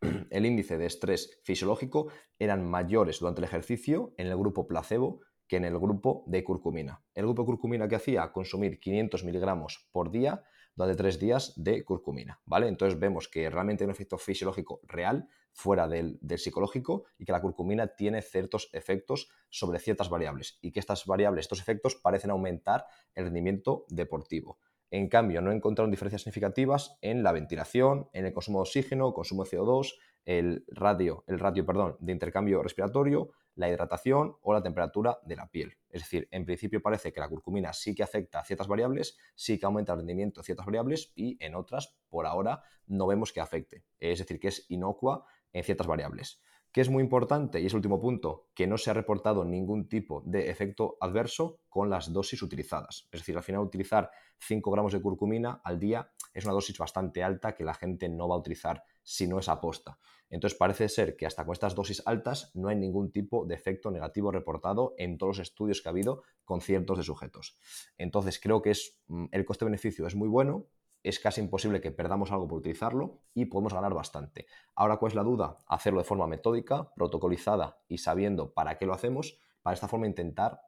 el 0.30 0.46
índice 0.46 0.78
de 0.78 0.86
estrés 0.86 1.38
fisiológico 1.42 2.08
eran 2.38 2.66
mayores 2.66 3.20
durante 3.20 3.42
el 3.42 3.44
ejercicio 3.44 4.14
en 4.16 4.28
el 4.28 4.36
grupo 4.38 4.66
placebo 4.66 5.20
que 5.46 5.58
en 5.58 5.66
el 5.66 5.78
grupo 5.78 6.24
de 6.26 6.42
curcumina. 6.42 7.02
El 7.14 7.24
grupo 7.26 7.42
de 7.42 7.46
curcumina 7.48 7.86
que 7.86 7.96
hacía 7.96 8.32
consumir 8.32 8.80
500 8.80 9.24
miligramos 9.24 9.90
por 9.92 10.10
día 10.10 10.42
durante 10.74 10.96
tres 10.96 11.18
días 11.18 11.52
de 11.56 11.84
curcumina, 11.84 12.40
¿vale? 12.44 12.68
Entonces 12.68 12.98
vemos 12.98 13.28
que 13.28 13.50
realmente 13.50 13.84
hay 13.84 13.86
un 13.86 13.92
efecto 13.92 14.18
fisiológico 14.18 14.80
real 14.84 15.28
fuera 15.52 15.86
del, 15.86 16.18
del, 16.22 16.38
psicológico 16.38 17.04
y 17.18 17.24
que 17.24 17.32
la 17.32 17.42
curcumina 17.42 17.88
tiene 17.88 18.22
ciertos 18.22 18.70
efectos 18.72 19.28
sobre 19.50 19.78
ciertas 19.78 20.08
variables 20.08 20.58
y 20.62 20.72
que 20.72 20.80
estas 20.80 21.04
variables, 21.06 21.44
estos 21.44 21.60
efectos 21.60 21.96
parecen 21.96 22.30
aumentar 22.30 22.86
el 23.14 23.24
rendimiento 23.24 23.84
deportivo. 23.88 24.58
En 24.92 25.08
cambio, 25.08 25.40
no 25.40 25.52
encontraron 25.52 25.90
diferencias 25.90 26.20
significativas 26.20 26.98
en 27.00 27.22
la 27.22 27.32
ventilación, 27.32 28.10
en 28.12 28.26
el 28.26 28.32
consumo 28.34 28.58
de 28.58 28.62
oxígeno, 28.62 29.14
consumo 29.14 29.44
de 29.44 29.50
CO2, 29.50 29.94
el 30.26 30.64
radio, 30.68 31.24
el 31.26 31.38
ratio 31.38 31.64
perdón, 31.64 31.96
de 31.98 32.12
intercambio 32.12 32.62
respiratorio, 32.62 33.30
la 33.54 33.68
hidratación 33.68 34.36
o 34.42 34.52
la 34.52 34.62
temperatura 34.62 35.18
de 35.24 35.36
la 35.36 35.50
piel. 35.50 35.76
Es 35.90 36.02
decir, 36.02 36.28
en 36.30 36.44
principio 36.44 36.80
parece 36.82 37.12
que 37.12 37.20
la 37.20 37.28
curcumina 37.28 37.72
sí 37.72 37.94
que 37.94 38.02
afecta 38.02 38.40
a 38.40 38.44
ciertas 38.44 38.68
variables, 38.68 39.18
sí 39.34 39.58
que 39.58 39.66
aumenta 39.66 39.92
el 39.92 39.98
rendimiento 39.98 40.40
de 40.40 40.46
ciertas 40.46 40.66
variables 40.66 41.12
y 41.14 41.36
en 41.44 41.54
otras, 41.54 41.96
por 42.08 42.26
ahora, 42.26 42.62
no 42.86 43.06
vemos 43.06 43.32
que 43.32 43.40
afecte. 43.40 43.84
Es 44.00 44.18
decir, 44.18 44.40
que 44.40 44.48
es 44.48 44.66
inocua 44.68 45.26
en 45.52 45.64
ciertas 45.64 45.86
variables. 45.86 46.40
¿Qué 46.72 46.80
es 46.80 46.88
muy 46.88 47.02
importante? 47.02 47.60
Y 47.60 47.66
es 47.66 47.72
el 47.72 47.76
último 47.76 48.00
punto, 48.00 48.48
que 48.54 48.66
no 48.66 48.78
se 48.78 48.90
ha 48.90 48.94
reportado 48.94 49.44
ningún 49.44 49.90
tipo 49.90 50.22
de 50.24 50.48
efecto 50.48 50.96
adverso 51.02 51.60
con 51.68 51.90
las 51.90 52.14
dosis 52.14 52.40
utilizadas. 52.42 53.08
Es 53.12 53.20
decir, 53.20 53.36
al 53.36 53.42
final 53.42 53.60
utilizar 53.60 54.10
5 54.38 54.70
gramos 54.70 54.94
de 54.94 55.02
curcumina 55.02 55.60
al 55.64 55.78
día 55.78 56.10
es 56.32 56.44
una 56.44 56.54
dosis 56.54 56.78
bastante 56.78 57.22
alta 57.22 57.54
que 57.54 57.64
la 57.64 57.74
gente 57.74 58.08
no 58.08 58.28
va 58.28 58.36
a 58.36 58.38
utilizar 58.38 58.84
si 59.02 59.26
no 59.26 59.38
es 59.38 59.48
aposta. 59.48 59.98
Entonces 60.30 60.58
parece 60.58 60.88
ser 60.88 61.16
que 61.16 61.26
hasta 61.26 61.44
con 61.44 61.52
estas 61.52 61.74
dosis 61.74 62.02
altas 62.06 62.50
no 62.54 62.68
hay 62.68 62.76
ningún 62.76 63.12
tipo 63.12 63.44
de 63.44 63.54
efecto 63.54 63.90
negativo 63.90 64.30
reportado 64.32 64.94
en 64.96 65.18
todos 65.18 65.38
los 65.38 65.48
estudios 65.48 65.82
que 65.82 65.88
ha 65.88 65.92
habido 65.92 66.22
con 66.44 66.60
cientos 66.60 66.98
de 66.98 67.04
sujetos. 67.04 67.58
Entonces 67.98 68.40
creo 68.40 68.62
que 68.62 68.70
es, 68.70 69.00
mm, 69.08 69.26
el 69.30 69.44
coste-beneficio 69.44 70.06
es 70.06 70.14
muy 70.14 70.28
bueno, 70.28 70.68
es 71.02 71.18
casi 71.18 71.40
imposible 71.40 71.80
que 71.80 71.90
perdamos 71.90 72.30
algo 72.30 72.46
por 72.46 72.58
utilizarlo 72.58 73.22
y 73.34 73.46
podemos 73.46 73.74
ganar 73.74 73.92
bastante. 73.92 74.46
Ahora, 74.74 74.98
¿cuál 74.98 75.10
es 75.10 75.16
la 75.16 75.24
duda? 75.24 75.58
Hacerlo 75.66 75.98
de 75.98 76.04
forma 76.04 76.26
metódica, 76.26 76.92
protocolizada 76.94 77.82
y 77.88 77.98
sabiendo 77.98 78.52
para 78.52 78.78
qué 78.78 78.86
lo 78.86 78.94
hacemos, 78.94 79.38
para 79.62 79.74
esta 79.74 79.88
forma 79.88 80.06
intentar 80.06 80.60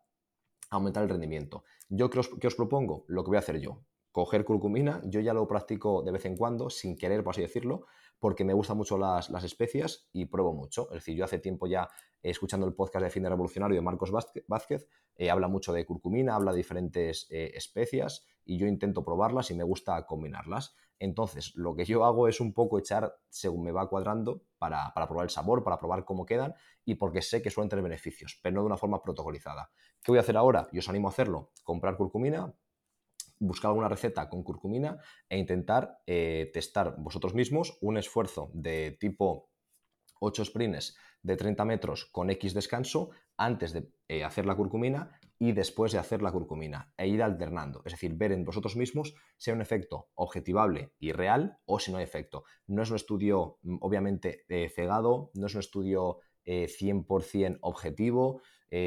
aumentar 0.70 1.04
el 1.04 1.08
rendimiento. 1.08 1.64
¿Yo 1.88 2.10
qué 2.10 2.18
os, 2.18 2.54
propongo? 2.56 3.04
Lo 3.08 3.22
que 3.22 3.28
voy 3.28 3.36
a 3.36 3.40
hacer 3.40 3.60
yo. 3.60 3.84
Coger 4.14 4.44
curcumina, 4.44 5.02
yo 5.06 5.18
ya 5.18 5.34
lo 5.34 5.48
practico 5.48 6.04
de 6.04 6.12
vez 6.12 6.24
en 6.24 6.36
cuando, 6.36 6.70
sin 6.70 6.96
querer, 6.96 7.24
por 7.24 7.32
así 7.32 7.40
decirlo, 7.40 7.86
porque 8.20 8.44
me 8.44 8.52
gustan 8.52 8.76
mucho 8.76 8.96
las, 8.96 9.28
especias 9.42 10.08
y 10.12 10.26
pruebo 10.26 10.52
mucho. 10.52 10.86
Es 10.90 10.98
decir, 10.98 11.16
yo 11.16 11.24
hace 11.24 11.40
tiempo 11.40 11.66
ya, 11.66 11.88
escuchando 12.22 12.64
el 12.64 12.74
podcast 12.74 13.02
de 13.02 13.10
Fin 13.10 13.24
de 13.24 13.30
Revolucionario 13.30 13.74
de 13.74 13.80
Marcos 13.82 14.12
Vázquez, 14.12 14.86
eh, 15.16 15.30
habla 15.30 15.48
mucho 15.48 15.72
de 15.72 15.84
curcumina, 15.84 16.36
habla 16.36 16.52
de 16.52 16.58
diferentes 16.58 17.26
eh, 17.28 17.50
especias 17.56 18.24
y 18.44 18.56
yo 18.56 18.68
intento 18.68 19.04
probarlas 19.04 19.50
y 19.50 19.54
me 19.54 19.64
gusta 19.64 20.06
combinarlas. 20.06 20.76
Entonces, 21.00 21.50
lo 21.56 21.74
que 21.74 21.84
yo 21.84 22.04
hago 22.04 22.28
es 22.28 22.40
un 22.40 22.54
poco 22.54 22.78
echar 22.78 23.16
según 23.30 23.64
me 23.64 23.72
va 23.72 23.88
cuadrando 23.88 24.44
para, 24.58 24.94
probar 24.94 25.24
el 25.24 25.30
sabor, 25.30 25.64
para 25.64 25.80
probar 25.80 26.04
cómo 26.04 26.24
quedan 26.24 26.54
y 26.84 26.94
porque 26.94 27.20
sé 27.20 27.42
que 27.42 27.50
suelen 27.50 27.68
tener 27.68 27.82
beneficios, 27.82 28.38
pero 28.44 28.54
no 28.54 28.60
de 28.60 28.66
una 28.66 28.76
forma 28.76 29.02
protocolizada. 29.02 29.72
¿Qué 30.04 30.12
voy 30.12 30.18
a 30.18 30.20
hacer 30.20 30.36
ahora? 30.36 30.68
Y 30.70 30.78
os 30.78 30.88
animo 30.88 31.08
a 31.08 31.10
hacerlo. 31.10 31.50
Comprar 31.64 31.96
curcumina, 31.96 32.54
buscar 33.38 33.70
alguna 33.70 33.88
receta 33.88 34.28
con 34.28 34.42
curcumina 34.42 34.98
e 35.28 35.38
intentar 35.38 35.98
eh, 36.06 36.50
testar 36.52 36.96
vosotros 36.98 37.34
mismos 37.34 37.78
un 37.80 37.96
esfuerzo 37.96 38.50
de 38.54 38.96
tipo 38.98 39.50
8 40.20 40.44
sprints 40.44 40.96
de 41.22 41.36
30 41.36 41.64
metros 41.64 42.06
con 42.06 42.30
X 42.30 42.54
descanso 42.54 43.10
antes 43.36 43.72
de 43.72 43.90
eh, 44.08 44.24
hacer 44.24 44.46
la 44.46 44.54
curcumina 44.54 45.18
y 45.38 45.52
después 45.52 45.92
de 45.92 45.98
hacer 45.98 46.22
la 46.22 46.30
curcumina 46.30 46.92
e 46.96 47.08
ir 47.08 47.22
alternando. 47.22 47.82
Es 47.84 47.92
decir, 47.92 48.14
ver 48.14 48.32
en 48.32 48.44
vosotros 48.44 48.76
mismos 48.76 49.14
si 49.36 49.50
hay 49.50 49.56
un 49.56 49.62
efecto 49.62 50.10
objetivable 50.14 50.92
y 50.98 51.12
real 51.12 51.58
o 51.66 51.78
si 51.78 51.90
no 51.90 51.98
hay 51.98 52.04
efecto. 52.04 52.44
No 52.66 52.82
es 52.82 52.90
un 52.90 52.96
estudio, 52.96 53.58
mm, 53.62 53.78
obviamente, 53.80 54.44
eh, 54.48 54.68
cegado, 54.68 55.30
no 55.34 55.46
es 55.46 55.54
un 55.54 55.60
estudio 55.60 56.18
100% 56.46 57.58
objetivo, 57.62 58.42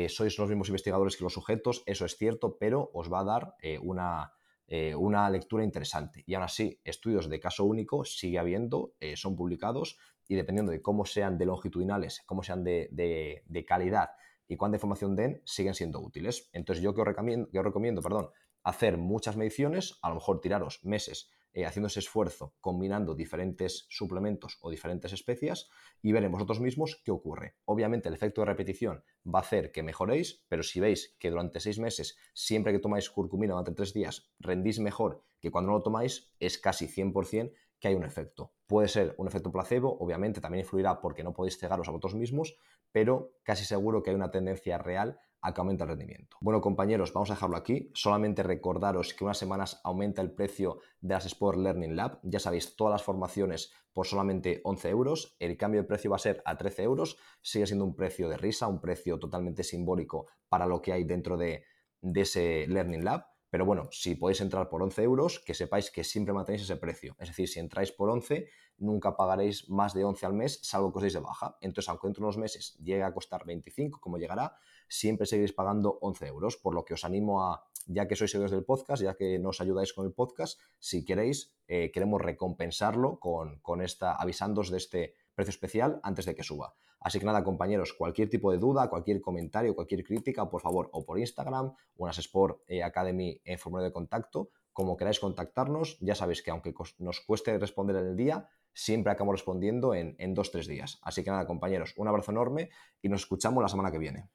sois 0.09 0.37
los 0.37 0.47
mismos 0.47 0.67
investigadores 0.67 1.17
que 1.17 1.23
los 1.23 1.33
sujetos, 1.33 1.81
eso 1.87 2.05
es 2.05 2.15
cierto, 2.15 2.59
pero 2.59 2.91
os 2.93 3.11
va 3.11 3.21
a 3.21 3.23
dar 3.23 3.55
una, 3.81 4.36
eh, 4.67 4.93
una 4.95 5.29
lectura 5.29 5.63
interesante. 5.63 6.23
Y 6.27 6.33
aún 6.33 6.43
así, 6.43 6.79
estudios 6.83 7.29
de 7.29 7.39
caso 7.39 7.63
único 7.63 8.03
sigue 8.03 8.37
habiendo, 8.37 8.93
eh, 8.99 9.15
son 9.15 9.35
publicados 9.35 9.97
y 10.27 10.35
dependiendo 10.35 10.73
de 10.73 10.81
cómo 10.81 11.05
sean 11.05 11.37
de 11.37 11.45
longitudinales, 11.45 12.21
cómo 12.25 12.43
sean 12.43 12.63
de, 12.63 13.65
calidad 13.65 14.09
y 14.47 14.57
cuánta 14.57 14.75
información 14.75 15.15
den 15.15 15.41
siguen 15.45 15.73
siendo 15.73 16.01
útiles. 16.01 16.49
Entonces 16.51 16.83
yo 16.83 16.93
que 16.93 17.01
os 17.01 17.07
recomiendo, 17.07 17.49
que 17.49 17.59
os 17.59 17.65
recomiendo 17.65 18.01
perdón, 18.01 18.29
hacer 18.67 18.97
muchas 18.97 19.37
mediciones, 19.37 19.97
a 20.01 20.09
lo 20.09 20.15
mejor 20.15 20.41
tiraros 20.41 20.83
meses 20.83 21.31
eh, 21.53 21.65
haciendo 21.65 21.87
ese 21.87 22.01
esfuerzo, 22.01 22.53
combinando 22.59 23.15
diferentes 23.15 23.87
suplementos 23.89 24.57
o 24.59 24.69
diferentes 24.69 25.13
especias 25.13 25.69
y 26.01 26.11
veremos 26.11 26.39
vosotros 26.39 26.59
mismos 26.59 27.01
qué 27.05 27.11
ocurre. 27.11 27.55
Obviamente 27.63 28.09
el 28.09 28.15
efecto 28.15 28.41
de 28.41 28.45
repetición 28.45 29.05
va 29.25 29.39
a 29.39 29.41
hacer 29.43 29.71
que 29.71 29.83
mejoréis, 29.83 30.43
pero 30.49 30.63
si 30.63 30.81
veis 30.81 31.15
que 31.17 31.29
durante 31.29 31.61
seis 31.61 31.79
meses, 31.79 32.17
siempre 32.33 32.73
que 32.73 32.79
tomáis 32.79 33.09
curcumina 33.09 33.53
durante 33.53 33.71
tres 33.71 33.93
días, 33.93 34.29
rendís 34.37 34.79
mejor 34.79 35.23
que 35.39 35.49
cuando 35.49 35.71
no 35.71 35.77
lo 35.77 35.83
tomáis, 35.83 36.33
es 36.41 36.57
casi 36.57 36.87
100% 36.87 37.53
que 37.79 37.87
hay 37.87 37.95
un 37.95 38.03
efecto. 38.03 38.51
Puede 38.65 38.89
ser 38.89 39.15
un 39.17 39.27
efecto 39.27 39.49
placebo, 39.49 39.97
obviamente 39.97 40.41
también 40.41 40.65
influirá 40.65 40.99
porque 40.99 41.23
no 41.23 41.33
podéis 41.33 41.57
cegaros 41.57 41.87
a 41.87 41.91
vosotros 41.91 42.15
mismos, 42.15 42.57
pero 42.91 43.31
casi 43.43 43.63
seguro 43.63 44.03
que 44.03 44.09
hay 44.09 44.15
una 44.17 44.31
tendencia 44.31 44.77
real 44.77 45.19
que 45.53 45.61
aumente 45.61 45.83
el 45.83 45.89
rendimiento. 45.89 46.37
Bueno, 46.41 46.61
compañeros, 46.61 47.13
vamos 47.13 47.29
a 47.29 47.33
dejarlo 47.33 47.57
aquí. 47.57 47.91
Solamente 47.93 48.43
recordaros 48.43 49.13
que 49.13 49.23
unas 49.23 49.37
semanas 49.37 49.81
aumenta 49.83 50.21
el 50.21 50.31
precio 50.31 50.79
de 51.01 51.13
las 51.13 51.25
Sport 51.25 51.57
Learning 51.57 51.95
Lab. 51.95 52.19
Ya 52.23 52.39
sabéis, 52.39 52.75
todas 52.75 52.91
las 52.91 53.03
formaciones 53.03 53.71
por 53.93 54.07
solamente 54.07 54.61
11 54.63 54.89
euros. 54.89 55.35
El 55.39 55.57
cambio 55.57 55.81
de 55.81 55.87
precio 55.87 56.11
va 56.11 56.17
a 56.17 56.19
ser 56.19 56.41
a 56.45 56.57
13 56.57 56.83
euros. 56.83 57.17
Sigue 57.41 57.67
siendo 57.67 57.85
un 57.85 57.95
precio 57.95 58.29
de 58.29 58.37
risa, 58.37 58.67
un 58.67 58.81
precio 58.81 59.17
totalmente 59.19 59.63
simbólico 59.63 60.27
para 60.49 60.65
lo 60.65 60.81
que 60.81 60.93
hay 60.93 61.03
dentro 61.03 61.37
de, 61.37 61.63
de 62.01 62.21
ese 62.21 62.65
Learning 62.67 63.03
Lab. 63.03 63.25
Pero 63.49 63.65
bueno, 63.65 63.87
si 63.91 64.15
podéis 64.15 64.41
entrar 64.41 64.69
por 64.69 64.83
11 64.83 65.03
euros, 65.03 65.39
que 65.39 65.53
sepáis 65.53 65.89
que 65.89 66.03
siempre 66.03 66.33
mantenéis 66.33 66.63
ese 66.63 66.75
precio. 66.75 67.15
Es 67.19 67.29
decir, 67.29 67.47
si 67.47 67.59
entráis 67.59 67.91
por 67.91 68.09
11, 68.09 68.49
nunca 68.77 69.15
pagaréis 69.15 69.69
más 69.69 69.93
de 69.93 70.03
11 70.03 70.25
al 70.25 70.33
mes, 70.33 70.59
salvo 70.63 70.91
que 70.91 70.99
os 70.99 71.01
deis 71.03 71.13
de 71.13 71.19
baja. 71.19 71.57
Entonces, 71.61 71.89
aunque 71.89 72.07
dentro 72.07 72.21
de 72.21 72.25
unos 72.25 72.37
meses 72.37 72.77
llegue 72.77 73.03
a 73.03 73.13
costar 73.13 73.45
25, 73.45 73.99
como 73.99 74.17
llegará, 74.17 74.57
siempre 74.87 75.25
seguiréis 75.25 75.53
pagando 75.53 75.97
11 76.01 76.27
euros. 76.27 76.57
Por 76.57 76.73
lo 76.73 76.85
que 76.85 76.93
os 76.93 77.03
animo 77.03 77.43
a, 77.43 77.67
ya 77.85 78.07
que 78.07 78.15
sois 78.15 78.31
seguidores 78.31 78.51
del 78.51 78.65
podcast, 78.65 79.01
ya 79.01 79.15
que 79.15 79.39
nos 79.39 79.61
ayudáis 79.61 79.93
con 79.93 80.05
el 80.05 80.13
podcast, 80.13 80.59
si 80.79 81.05
queréis, 81.05 81.55
eh, 81.67 81.91
queremos 81.91 82.21
recompensarlo 82.21 83.19
con, 83.19 83.59
con 83.59 83.81
esta, 83.81 84.13
avisándoos 84.15 84.69
de 84.69 84.77
este 84.77 85.13
precio 85.35 85.51
especial 85.51 85.99
antes 86.03 86.25
de 86.25 86.35
que 86.35 86.43
suba. 86.43 86.75
Así 86.99 87.19
que 87.19 87.25
nada, 87.25 87.43
compañeros, 87.43 87.93
cualquier 87.93 88.29
tipo 88.29 88.51
de 88.51 88.57
duda, 88.57 88.89
cualquier 88.89 89.21
comentario, 89.21 89.75
cualquier 89.75 90.03
crítica, 90.03 90.49
por 90.49 90.61
favor, 90.61 90.89
o 90.91 91.05
por 91.05 91.19
Instagram 91.19 91.73
o 91.95 92.07
en 92.07 92.11
Sport 92.11 92.61
eh, 92.67 92.83
Academy 92.83 93.39
en 93.45 93.59
formulario 93.59 93.89
de 93.89 93.93
contacto, 93.93 94.49
como 94.73 94.97
queráis 94.97 95.19
contactarnos, 95.19 95.97
ya 96.01 96.13
sabéis 96.13 96.43
que 96.43 96.51
aunque 96.51 96.73
nos 96.99 97.21
cueste 97.21 97.57
responder 97.57 97.95
en 97.95 98.07
el 98.07 98.15
día, 98.15 98.49
siempre 98.77 99.11
acabamos 99.11 99.39
respondiendo 99.39 99.95
en, 99.95 100.15
en 100.19 100.35
dos, 100.35 100.51
tres 100.51 100.67
días. 100.67 100.99
Así 101.01 101.23
que 101.23 101.31
nada, 101.31 101.47
compañeros, 101.47 101.93
un 101.97 102.07
abrazo 102.07 102.31
enorme 102.31 102.69
y 103.01 103.09
nos 103.09 103.21
escuchamos 103.21 103.63
la 103.63 103.69
semana 103.69 103.91
que 103.91 103.97
viene. 103.97 104.29